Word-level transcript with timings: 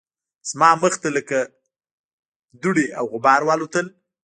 زما 0.49 0.69
مخ 0.81 0.93
ته 1.01 1.09
لکه 1.17 1.39
دوړې 2.61 2.85
او 2.99 3.05
غبار 3.13 3.41
والوتل 3.45 3.85